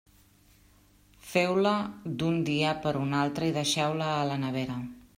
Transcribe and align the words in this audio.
Feu-la 1.33 1.75
d'un 2.23 2.41
dia 2.49 2.75
per 2.87 2.97
a 2.97 3.05
un 3.05 3.17
altre 3.21 3.51
i 3.53 3.57
deixeu-la 3.63 4.13
a 4.19 4.29
la 4.33 4.45
nevera. 4.49 4.85